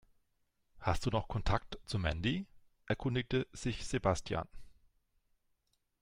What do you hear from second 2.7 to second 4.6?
erkundigte sich Sebastian.